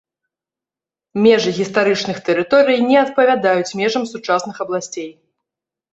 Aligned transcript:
Межы 1.25 1.51
гістарычных 1.59 2.17
тэрыторый 2.29 2.77
не 2.89 2.97
адпавядаюць 3.05 3.75
межам 3.83 4.03
сучасных 4.17 4.55
абласцей. 4.67 5.11